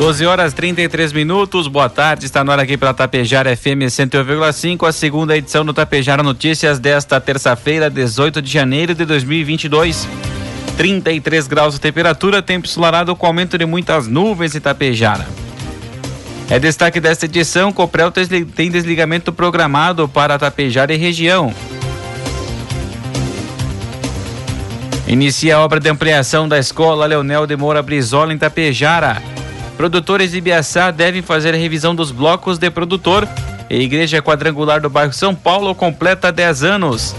[0.00, 4.92] 12 horas 33 minutos, boa tarde, está no ar aqui pela Tapejara FM 101,5, a
[4.92, 10.08] segunda edição do Tapejara Notícias desta terça-feira, 18 de janeiro de 2022.
[10.78, 15.26] 33 graus de temperatura, tempo ensolarado com aumento de muitas nuvens em Tapejara.
[16.48, 21.52] É destaque desta edição, Coprel tem desligamento programado para Tapejara e região.
[25.06, 29.39] Inicia a obra de ampliação da escola Leonel de Moura Brizola em Tapejara.
[29.80, 33.26] Produtores de Biaçá devem fazer a revisão dos blocos de produtor.
[33.26, 37.16] A Igreja Quadrangular do bairro São Paulo completa 10 anos.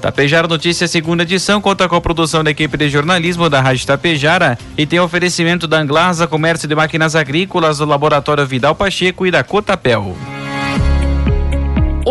[0.00, 4.56] Tapejara Notícias, segunda edição, conta com a produção da equipe de jornalismo da Rádio Tapejara
[4.78, 9.42] e tem oferecimento da Anglasa Comércio de Máquinas Agrícolas, do Laboratório Vidal Pacheco e da
[9.42, 10.16] Cotapel.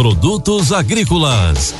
[0.00, 1.74] Produtos agrícolas.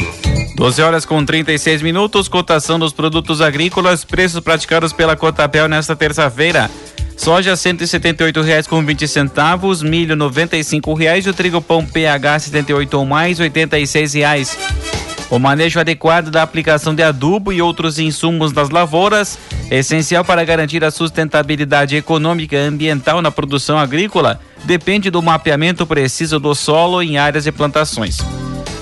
[0.54, 6.70] 12 horas com 36 minutos, cotação dos produtos agrícolas, preços praticados pela Cotapel nesta terça-feira.
[7.16, 13.06] Soja R$ 178,20 com 20 centavos, milho 95,00 reais, o trigo pão PH 78 ou
[13.06, 15.09] mais R$ 86,00.
[15.30, 19.38] O manejo adequado da aplicação de adubo e outros insumos das lavouras
[19.70, 24.40] é essencial para garantir a sustentabilidade econômica e ambiental na produção agrícola.
[24.64, 28.18] Depende do mapeamento preciso do solo em áreas de plantações.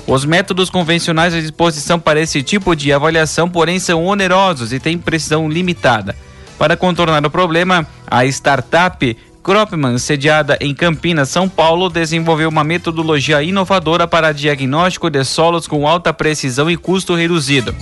[0.07, 4.97] Os métodos convencionais à disposição para esse tipo de avaliação, porém, são onerosos e têm
[4.97, 6.17] precisão limitada.
[6.59, 9.17] Para contornar o problema, a startup
[9.49, 15.89] Cropman, sediada em Campinas, São Paulo, desenvolveu uma metodologia inovadora para diagnóstico de solos com
[15.89, 17.75] alta precisão e custo reduzido.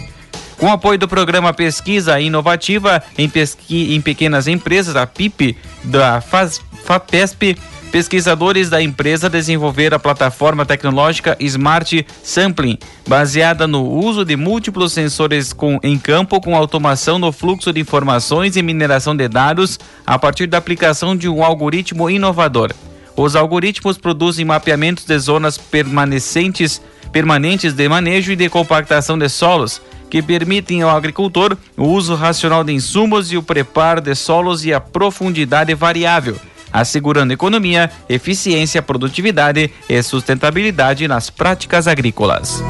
[0.58, 7.58] Com apoio do programa Pesquisa Inovativa em, pesqui, em Pequenas Empresas, a PIP, da FAPESP,
[7.90, 15.52] Pesquisadores da empresa desenvolveram a plataforma tecnológica Smart Sampling, baseada no uso de múltiplos sensores
[15.52, 20.46] com, em campo com automação no fluxo de informações e mineração de dados a partir
[20.46, 22.72] da aplicação de um algoritmo inovador.
[23.16, 26.82] Os algoritmos produzem mapeamentos de zonas permanentes,
[27.12, 32.62] permanentes de manejo e de compactação de solos, que permitem ao agricultor o uso racional
[32.62, 36.36] de insumos e o preparo de solos e a profundidade variável
[36.80, 42.62] assegurando economia, eficiência, produtividade e sustentabilidade nas práticas agrícolas.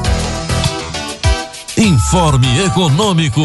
[1.77, 3.41] Informe Econômico.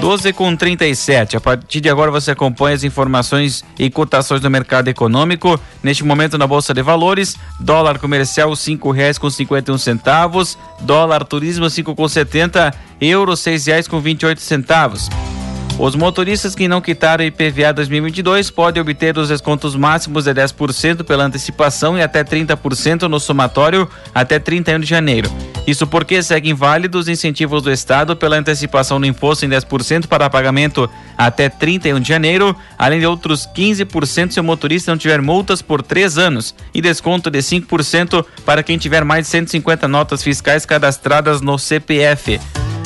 [0.00, 1.36] 12 com 37.
[1.36, 5.58] A partir de agora você acompanha as informações e cotações do mercado econômico.
[5.82, 10.56] Neste momento na Bolsa de Valores, dólar comercial cinco reais com cinquenta e um centavos,
[10.82, 15.08] dólar turismo cinco com setenta euro seis reais com vinte e oito centavos.
[15.76, 21.24] Os motoristas que não quitaram IPVA 2022 podem obter os descontos máximos de 10% pela
[21.24, 25.28] antecipação e até 30% no somatório até 31 de janeiro.
[25.66, 30.88] Isso porque seguem válidos incentivos do Estado pela antecipação no imposto em 10% para pagamento
[31.18, 35.82] até 31 de janeiro, além de outros 15% se o motorista não tiver multas por
[35.82, 41.40] três anos e desconto de 5% para quem tiver mais de 150 notas fiscais cadastradas
[41.40, 42.38] no CPF.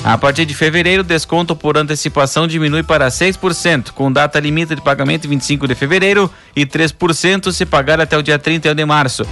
[0.04, 4.80] A partir de fevereiro, o desconto por antecipação diminui para 6%, com data limite de
[4.80, 9.26] pagamento 25 de fevereiro e 3% se pagar até o dia 31 de março.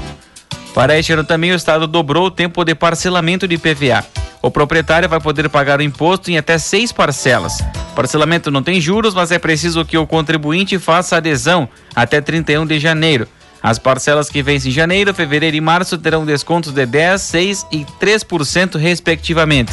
[0.74, 4.04] Para este ano também, o Estado dobrou o tempo de parcelamento de PVA.
[4.42, 7.58] O proprietário vai poder pagar o imposto em até seis parcelas.
[7.92, 12.66] O parcelamento não tem juros, mas é preciso que o contribuinte faça adesão até 31
[12.66, 13.26] de janeiro.
[13.62, 17.84] As parcelas que vencem em janeiro, fevereiro e março terão descontos de 10, 6 e
[17.98, 19.72] 3% respectivamente.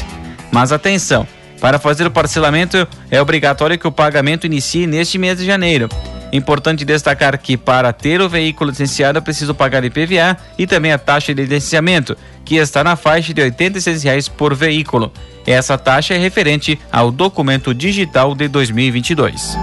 [0.53, 1.27] Mas atenção,
[1.59, 5.89] para fazer o parcelamento é obrigatório que o pagamento inicie neste mês de janeiro.
[6.31, 10.97] Importante destacar que para ter o veículo licenciado é preciso pagar IPVA e também a
[11.00, 12.15] taxa de licenciamento,
[12.45, 15.11] que está na faixa de R$ 86 por veículo.
[15.45, 19.57] Essa taxa é referente ao documento digital de 2022.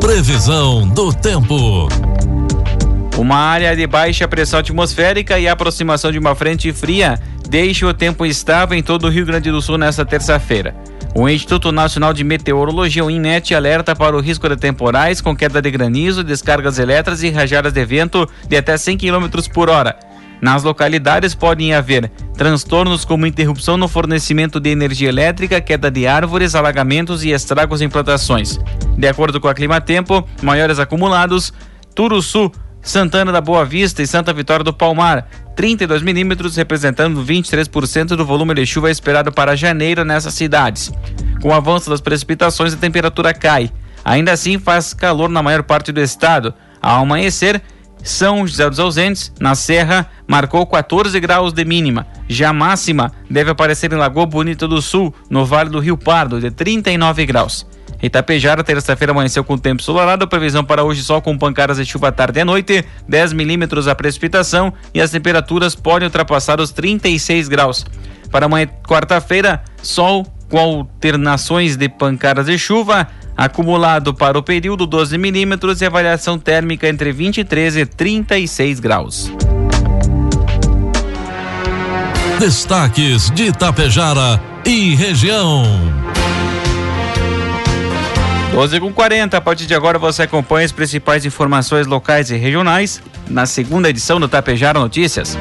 [0.00, 1.88] Previsão do tempo.
[3.16, 8.24] Uma área de baixa pressão atmosférica e aproximação de uma frente fria deixa o tempo
[8.24, 10.72] estável em todo o Rio Grande do Sul nesta terça-feira.
[11.12, 15.60] O Instituto Nacional de Meteorologia, o INET, alerta para o risco de temporais com queda
[15.60, 19.98] de granizo, descargas elétricas e rajadas de vento de até 100 km por hora.
[20.40, 26.54] Nas localidades podem haver transtornos como interrupção no fornecimento de energia elétrica, queda de árvores,
[26.54, 28.60] alagamentos e estragos em plantações.
[28.96, 31.52] De acordo com a Clima Tempo, maiores acumulados,
[31.96, 32.52] Turuçu,
[32.82, 38.54] Santana da Boa Vista e Santa Vitória do Palmar, 32 milímetros, representando 23% do volume
[38.54, 40.92] de chuva esperado para janeiro nessas cidades.
[41.42, 43.70] Com o avanço das precipitações, a temperatura cai.
[44.04, 46.54] Ainda assim, faz calor na maior parte do estado.
[46.80, 47.60] Ao amanhecer,
[48.02, 52.06] São José dos Ausentes, na Serra, marcou 14 graus de mínima.
[52.26, 56.50] Já máxima deve aparecer em Lagoa Bonita do Sul, no Vale do Rio Pardo, de
[56.50, 57.66] 39 graus.
[58.02, 62.40] Itapejara, terça-feira amanheceu com tempo solarado, previsão para hoje sol com pancadas de chuva tarde
[62.40, 67.84] e noite, 10 milímetros a precipitação e as temperaturas podem ultrapassar os 36 graus.
[68.30, 73.06] Para amanhã, quarta-feira, sol com alternações de pancadas de chuva,
[73.36, 79.32] acumulado para o período 12 milímetros e avaliação térmica entre 23 e 36 graus.
[82.38, 86.09] Destaques de Itapejara e região.
[88.52, 93.00] 12 com 40, a partir de agora você acompanha as principais informações locais e regionais
[93.28, 95.38] na segunda edição do Tapejara Notícias.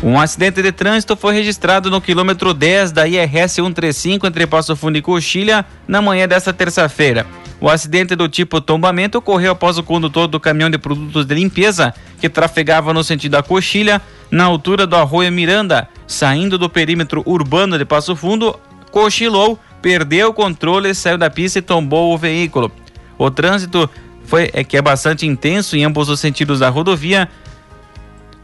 [0.00, 4.96] Um acidente de trânsito foi registrado no quilômetro 10 da IRS 135 entre Passo Fundo
[4.96, 7.26] e Coxilha na manhã desta terça-feira.
[7.60, 11.92] O acidente do tipo tombamento ocorreu após o condutor do caminhão de produtos de limpeza
[12.20, 14.00] que trafegava no sentido da Coxilha,
[14.30, 18.58] na altura do Arroio Miranda, saindo do perímetro urbano de Passo Fundo,
[18.90, 22.70] cochilou perdeu o controle, saiu da pista e tombou o veículo.
[23.18, 23.88] O trânsito
[24.24, 27.28] foi é que é bastante intenso em ambos os sentidos da rodovia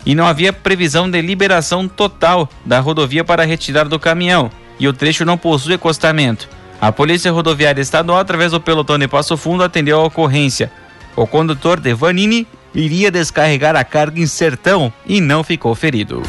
[0.04, 4.92] e não havia previsão de liberação total da rodovia para retirar do caminhão e o
[4.92, 6.48] trecho não possui acostamento.
[6.80, 10.70] A Polícia Rodoviária Estadual, através do pelotão de Passo Fundo, atendeu a ocorrência.
[11.16, 16.22] O condutor de Vanini iria descarregar a carga em Sertão e não ficou ferido.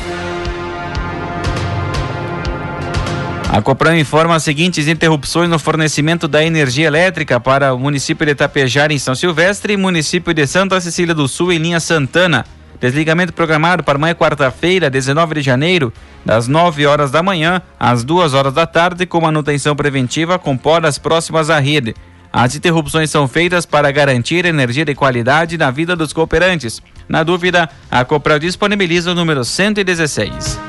[3.49, 8.33] A Copran informa as seguintes interrupções no fornecimento da energia elétrica para o município de
[8.33, 12.45] Itapejara em São Silvestre e município de Santa Cecília do Sul em linha Santana.
[12.79, 15.93] Desligamento programado para amanhã quarta-feira, 19 de janeiro,
[16.25, 20.97] das 9 horas da manhã às 2 horas da tarde, com manutenção preventiva com podas
[20.97, 21.95] próximas à rede.
[22.31, 26.81] As interrupções são feitas para garantir energia de qualidade na vida dos cooperantes.
[27.07, 30.66] Na dúvida, a Copran disponibiliza o número 116.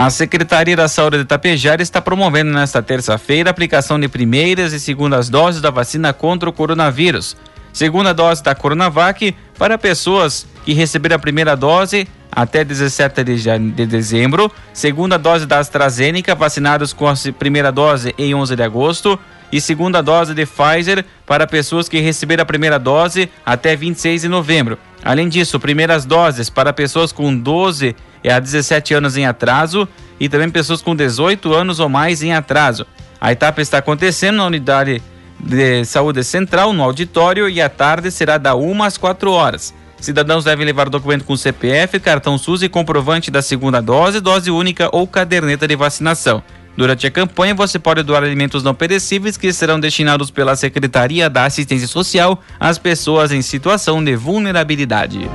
[0.00, 4.78] A Secretaria da Saúde de Itapejara está promovendo nesta terça-feira a aplicação de primeiras e
[4.78, 7.36] segundas doses da vacina contra o coronavírus.
[7.72, 14.52] Segunda dose da Coronavac para pessoas que receberam a primeira dose até 17 de dezembro,
[14.72, 19.18] segunda dose da AstraZeneca, vacinados com a primeira dose em 11 de agosto,
[19.50, 24.28] e segunda dose de Pfizer para pessoas que receberam a primeira dose até 26 de
[24.28, 24.78] novembro.
[25.02, 30.50] Além disso, primeiras doses para pessoas com 12 a 17 anos em atraso e também
[30.50, 32.86] pessoas com 18 anos ou mais em atraso.
[33.20, 35.02] A etapa está acontecendo na unidade
[35.38, 39.74] de saúde central, no auditório, e a tarde será da 1 às 4 horas.
[40.00, 44.88] Cidadãos devem levar documento com CPF, cartão SUS e comprovante da segunda dose, dose única
[44.92, 46.42] ou caderneta de vacinação.
[46.76, 51.44] Durante a campanha, você pode doar alimentos não perecíveis que serão destinados pela Secretaria da
[51.44, 55.28] Assistência Social às pessoas em situação de vulnerabilidade.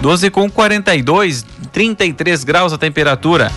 [0.00, 3.50] 12 com 42, 33 graus a temperatura.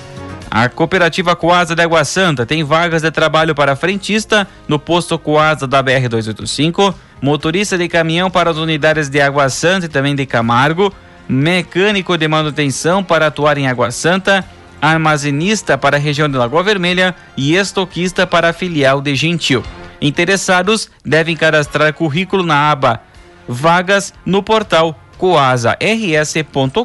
[0.49, 5.65] A cooperativa Coasa de Água Santa tem vagas de trabalho para frentista no posto Coasa
[5.65, 10.25] da BR 285 motorista de caminhão para as unidades de Água Santa e também de
[10.25, 10.91] Camargo,
[11.29, 14.43] mecânico de manutenção para atuar em Água Santa,
[14.81, 19.63] armazenista para a região de Lagoa Vermelha e estoquista para a filial de Gentil.
[20.01, 23.01] Interessados devem cadastrar currículo na aba
[23.47, 26.81] Vagas no portal coasars.com.br.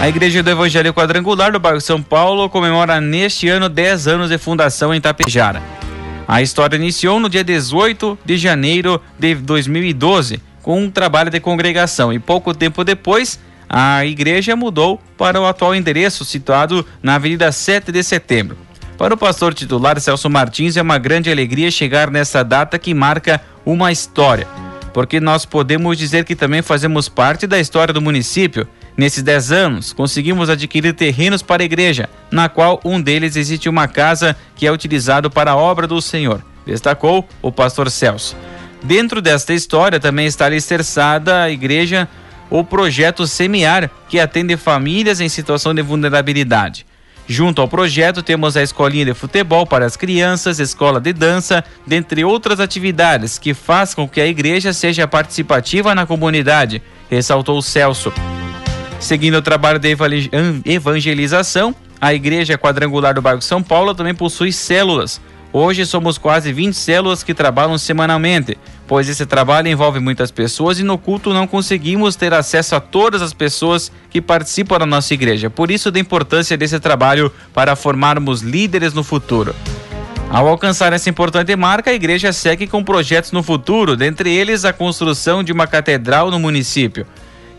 [0.00, 4.36] A Igreja do Evangelho Quadrangular do bairro São Paulo comemora neste ano 10 anos de
[4.36, 5.62] fundação em Tapejara.
[6.26, 12.12] A história iniciou no dia 18 de janeiro de 2012, com um trabalho de congregação,
[12.12, 17.92] e pouco tempo depois a igreja mudou para o atual endereço situado na Avenida 7
[17.92, 18.58] de Setembro.
[18.96, 23.40] Para o pastor titular Celso Martins, é uma grande alegria chegar nessa data que marca
[23.64, 24.46] uma história,
[24.92, 29.92] porque nós podemos dizer que também fazemos parte da história do município Nesses 10 anos,
[29.92, 34.72] conseguimos adquirir terrenos para a igreja, na qual um deles existe uma casa que é
[34.72, 38.36] utilizado para a obra do Senhor, destacou o pastor Celso.
[38.84, 42.08] Dentro desta história também está alicerçada a igreja
[42.48, 46.86] o projeto Semear, que atende famílias em situação de vulnerabilidade.
[47.26, 52.24] Junto ao projeto temos a escolinha de futebol para as crianças, escola de dança, dentre
[52.24, 58.12] outras atividades que faz com que a igreja seja participativa na comunidade, ressaltou Celso.
[59.00, 59.96] Seguindo o trabalho de
[60.66, 65.20] evangelização, a Igreja Quadrangular do Bairro São Paulo também possui células.
[65.56, 68.58] Hoje somos quase 20 células que trabalham semanalmente,
[68.88, 73.22] pois esse trabalho envolve muitas pessoas e no culto não conseguimos ter acesso a todas
[73.22, 75.48] as pessoas que participam da nossa igreja.
[75.48, 79.54] Por isso, da importância desse trabalho para formarmos líderes no futuro.
[80.28, 84.72] Ao alcançar essa importante marca, a igreja segue com projetos no futuro, dentre eles a
[84.72, 87.06] construção de uma catedral no município.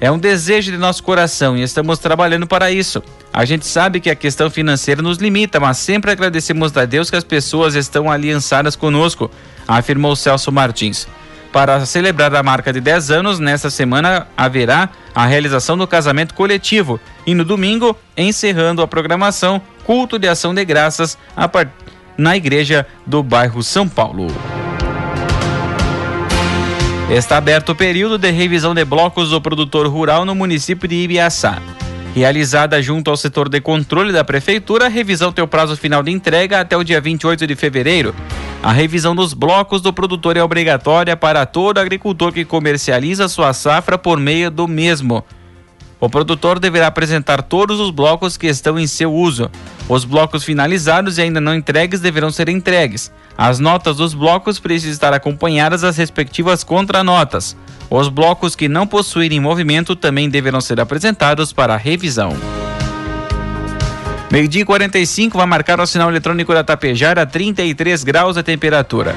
[0.06, 3.02] É um desejo de nosso coração e estamos trabalhando para isso.
[3.34, 7.16] A gente sabe que a questão financeira nos limita, mas sempre agradecemos a Deus que
[7.16, 9.32] as pessoas estão aliançadas conosco,
[9.68, 11.08] afirmou Celso Martins.
[11.52, 17.00] Para celebrar a marca de 10 anos, nesta semana haverá a realização do casamento coletivo
[17.26, 21.18] e no domingo, encerrando a programação, culto de ação de graças
[22.16, 24.28] na igreja do bairro São Paulo.
[27.10, 31.62] Está aberto o período de revisão de blocos do produtor rural no município de Ibiaçá.
[32.16, 36.10] Realizada junto ao setor de controle da prefeitura, a revisão tem o prazo final de
[36.10, 38.16] entrega até o dia 28 de fevereiro.
[38.64, 44.00] A revisão dos blocos do produtor é obrigatória para todo agricultor que comercializa sua safra
[44.00, 45.24] por meio do mesmo.
[46.00, 49.50] O produtor deverá apresentar todos os blocos que estão em seu uso.
[49.88, 53.12] Os blocos finalizados e ainda não entregues deverão ser entregues.
[53.38, 57.56] As notas dos blocos precisam estar acompanhadas das respectivas contranotas.
[57.90, 62.36] Os blocos que não possuírem movimento também deverão ser apresentados para revisão.
[64.32, 69.16] Meio-dia 45 vai marcar o sinal eletrônico da Tapejara a 33 graus a temperatura.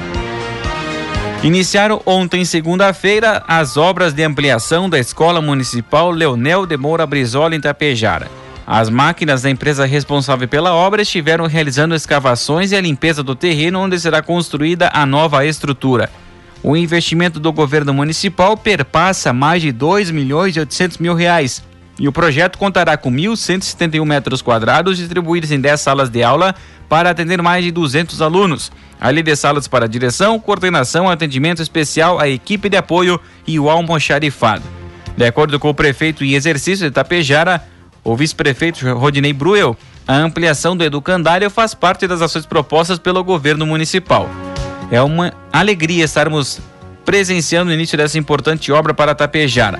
[1.41, 7.61] Iniciaram ontem, segunda-feira, as obras de ampliação da Escola Municipal Leonel de Moura Brizola em
[7.61, 8.29] Tapejara.
[8.67, 13.79] As máquinas da empresa responsável pela obra estiveram realizando escavações e a limpeza do terreno
[13.79, 16.09] onde será construída a nova estrutura.
[16.61, 21.63] O investimento do governo municipal perpassa mais de 2 milhões e 800 mil reais.
[21.99, 26.55] E o projeto contará com 1.171 metros quadrados distribuídos em 10 salas de aula
[26.87, 32.27] para atender mais de 200 alunos além de salas para direção, coordenação, atendimento especial, a
[32.27, 34.63] equipe de apoio e o almoxarifado.
[35.15, 37.63] De acordo com o prefeito em exercício de Tapejara,
[38.03, 39.77] o vice-prefeito Rodinei Bruel,
[40.07, 44.29] a ampliação do educandário faz parte das ações propostas pelo governo municipal.
[44.91, 46.59] É uma alegria estarmos
[47.05, 49.79] presenciando o início dessa importante obra para Tapejara.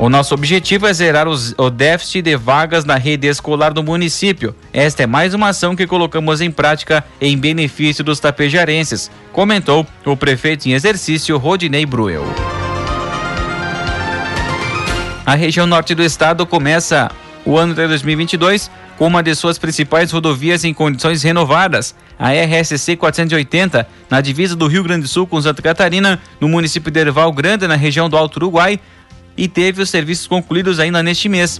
[0.00, 4.56] O nosso objetivo é zerar os, o déficit de vagas na rede escolar do município.
[4.72, 10.16] Esta é mais uma ação que colocamos em prática em benefício dos tapejarenses, comentou o
[10.16, 12.24] prefeito em exercício Rodinei Bruel.
[15.26, 17.10] A região norte do estado começa
[17.44, 22.96] o ano de 2022 com uma de suas principais rodovias em condições renovadas, a RSC
[22.96, 27.32] 480, na divisa do Rio Grande do Sul com Santa Catarina, no município de Erval
[27.32, 28.78] Grande, na região do Alto Uruguai,
[29.40, 31.58] e teve os serviços concluídos ainda neste mês.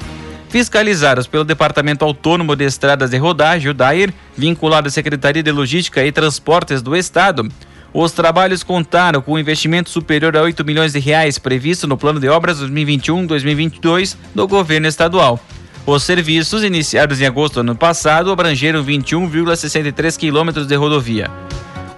[0.50, 6.04] Fiscalizados pelo Departamento Autônomo de Estradas de Rodagem, o DAIR, vinculado à Secretaria de Logística
[6.04, 7.48] e Transportes do Estado,
[7.92, 12.20] Os trabalhos contaram com um investimento superior a 8 milhões de reais previsto no plano
[12.20, 15.40] de obras 2021-2022 do governo estadual.
[15.84, 21.28] Os serviços, iniciados em agosto do ano passado, abrangeram 21,63 quilômetros de rodovia.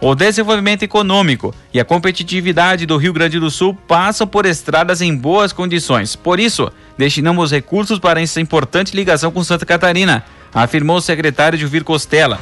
[0.04, 5.14] O desenvolvimento econômico e a competitividade do Rio Grande do Sul passam por estradas em
[5.14, 6.16] boas condições.
[6.16, 11.85] Por isso, destinamos recursos para essa importante ligação com Santa Catarina, afirmou o secretário Juvir
[11.85, 12.40] Costela.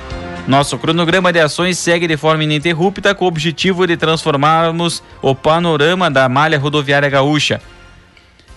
[0.48, 6.10] Nosso cronograma de ações segue de forma ininterrupta com o objetivo de transformarmos o panorama
[6.10, 7.60] da malha rodoviária gaúcha.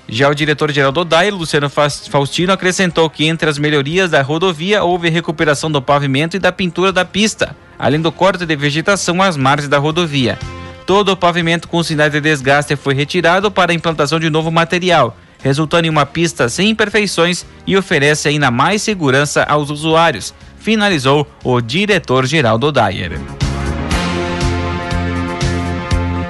[0.07, 5.10] Já o diretor-geral do DAI, Luciano Faustino, acrescentou que entre as melhorias da rodovia houve
[5.10, 9.69] recuperação do pavimento e da pintura da pista, além do corte de vegetação às margens
[9.69, 10.37] da rodovia.
[10.85, 15.17] Todo o pavimento com sinais de desgaste foi retirado para a implantação de novo material,
[15.41, 21.61] resultando em uma pista sem imperfeições e oferece ainda mais segurança aos usuários, finalizou o
[21.61, 23.19] diretor-geral do Dyer.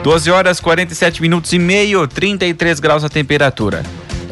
[0.03, 3.83] 12 horas 47 minutos e meio, 33 graus a temperatura.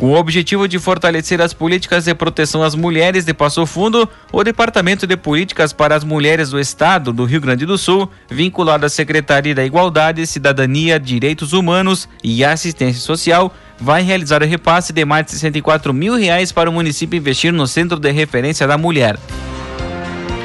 [0.01, 4.43] Com o objetivo de fortalecer as políticas de proteção às mulheres de Passo Fundo, o
[4.43, 8.89] Departamento de Políticas para as Mulheres do Estado do Rio Grande do Sul, vinculado à
[8.89, 15.27] Secretaria da Igualdade, Cidadania, Direitos Humanos e Assistência Social, vai realizar o repasse de mais
[15.27, 19.19] de 64 mil reais para o município investir no Centro de Referência da Mulher.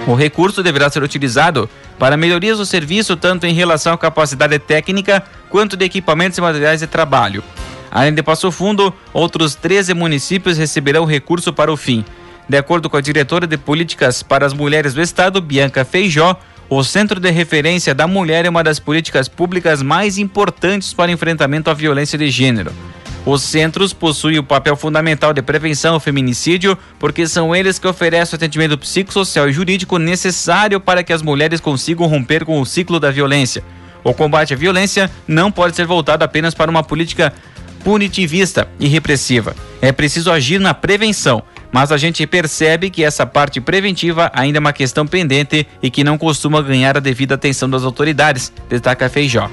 [0.06, 1.66] O recurso deverá ser utilizado
[1.98, 6.80] para melhorias do serviço, tanto em relação à capacidade técnica quanto de equipamentos e materiais
[6.80, 7.42] de trabalho.
[7.90, 12.04] Além de Passo Fundo, outros 13 municípios receberão recurso para o fim.
[12.48, 16.38] De acordo com a diretora de Políticas para as Mulheres do Estado, Bianca Feijó,
[16.68, 21.14] o Centro de Referência da Mulher é uma das políticas públicas mais importantes para o
[21.14, 22.72] enfrentamento à violência de gênero.
[23.24, 28.34] Os centros possuem o papel fundamental de prevenção ao feminicídio, porque são eles que oferecem
[28.34, 33.00] o atendimento psicossocial e jurídico necessário para que as mulheres consigam romper com o ciclo
[33.00, 33.64] da violência.
[34.04, 37.32] O combate à violência não pode ser voltado apenas para uma política
[37.86, 39.54] punitivista e repressiva.
[39.80, 44.60] É preciso agir na prevenção, mas a gente percebe que essa parte preventiva ainda é
[44.60, 49.48] uma questão pendente e que não costuma ganhar a devida atenção das autoridades, destaca Feijó.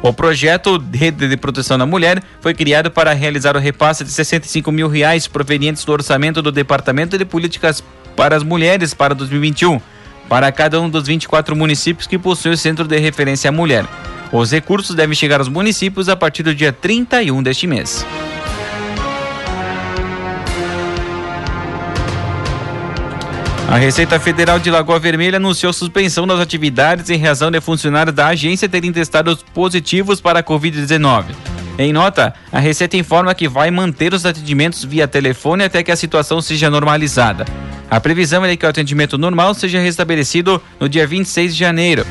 [0.00, 4.72] O projeto Rede de Proteção da Mulher foi criado para realizar o repasse de 65
[4.72, 7.84] mil reais provenientes do orçamento do Departamento de Políticas
[8.16, 9.78] para as Mulheres para 2021,
[10.26, 13.84] para cada um dos 24 municípios que possuem o Centro de Referência à Mulher.
[14.36, 18.04] Os recursos devem chegar aos municípios a partir do dia 31 deste mês.
[23.68, 28.26] A Receita Federal de Lagoa Vermelha anunciou suspensão das atividades em razão de funcionários da
[28.26, 31.26] agência terem testados positivos para a Covid-19.
[31.78, 35.96] Em nota, a Receita informa que vai manter os atendimentos via telefone até que a
[35.96, 37.44] situação seja normalizada.
[37.88, 42.04] A previsão é que o atendimento normal seja restabelecido no dia 26 de janeiro.